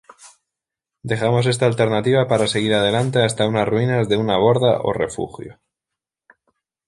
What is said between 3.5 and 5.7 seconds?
ruinas de una borda o refugio.